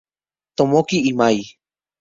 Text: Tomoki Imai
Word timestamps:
Tomoki 0.55 0.97
Imai 1.11 1.37